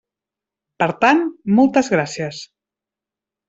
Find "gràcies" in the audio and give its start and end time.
1.97-2.41